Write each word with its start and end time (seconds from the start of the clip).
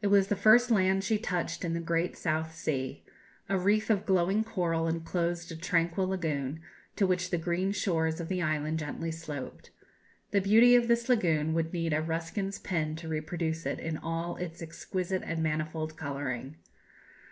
It 0.00 0.06
was 0.06 0.28
the 0.28 0.36
first 0.36 0.70
land 0.70 1.02
she 1.02 1.18
touched 1.18 1.64
in 1.64 1.74
the 1.74 1.80
great 1.80 2.16
South 2.16 2.54
Sea. 2.54 3.02
A 3.48 3.58
reef 3.58 3.90
of 3.90 4.06
glowing 4.06 4.44
coral 4.44 4.86
enclosed 4.86 5.50
a 5.50 5.56
tranquil 5.56 6.06
lagoon, 6.06 6.60
to 6.94 7.08
which 7.08 7.30
the 7.30 7.38
green 7.38 7.72
shores 7.72 8.20
of 8.20 8.28
the 8.28 8.40
island 8.40 8.78
gently 8.78 9.10
sloped. 9.10 9.70
The 10.30 10.40
beauty 10.40 10.76
of 10.76 10.86
this 10.86 11.08
lagoon 11.08 11.54
would 11.54 11.72
need 11.72 11.92
a 11.92 12.00
Ruskin's 12.00 12.60
pen 12.60 12.94
to 13.02 13.08
reproduce 13.08 13.66
it 13.66 13.80
in 13.80 13.96
all 13.96 14.36
its 14.36 14.62
exquisite 14.62 15.22
and 15.24 15.42
manifold 15.42 15.96
colouring. 15.96 16.54